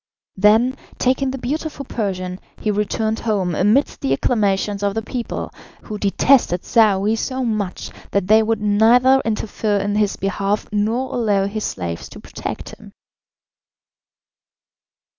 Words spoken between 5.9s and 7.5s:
detested Saouy so